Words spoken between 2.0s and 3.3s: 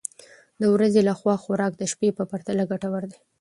په پرتله ګټور دی.